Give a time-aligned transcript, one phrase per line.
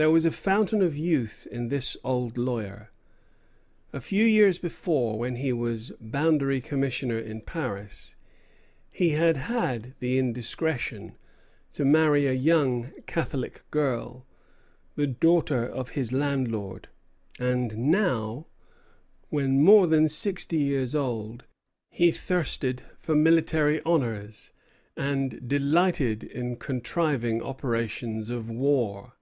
[0.00, 2.92] There was a fountain of youth in this old lawyer.
[3.92, 8.14] A few years before, when he was boundary commissioner in Paris,
[8.92, 11.16] he had had the indiscretion
[11.72, 14.24] to marry a young Catholic French girl,
[14.94, 16.86] the daughter of his landlord;
[17.40, 18.46] and now,
[19.30, 21.42] when more than sixty years old,
[21.90, 24.52] he thirsted for military honors,
[24.96, 29.14] and delighted in contriving operations of war.